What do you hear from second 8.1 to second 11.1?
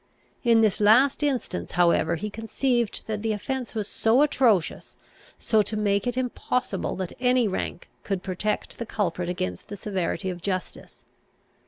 protect the culprit against the severity of justice.